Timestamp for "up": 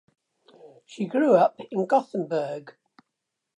1.35-1.59